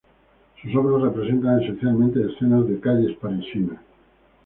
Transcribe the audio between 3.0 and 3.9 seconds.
parisinas.